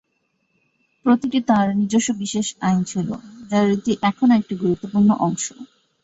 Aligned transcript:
প্রতিটি 1.05 1.39
তার 1.49 1.67
নিজস্ব 1.79 2.09
বিশেষ 2.21 2.47
আইন 2.61 2.79
ছিল, 2.83 3.09
যার 3.49 3.63
রীতি 3.69 3.91
এখনও 4.09 4.37
একটি 4.39 4.53
গুরুত্বপূর্ণ 4.61 5.09
অংশ। 5.27 5.45